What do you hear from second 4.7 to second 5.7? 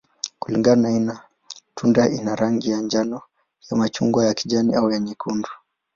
au nyekundu.